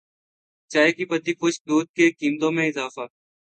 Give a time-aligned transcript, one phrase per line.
[0.71, 3.05] چائے کی پتی خشک دودھ کی قیمتوں میں اضافہ